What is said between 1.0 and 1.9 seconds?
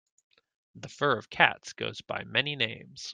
of cats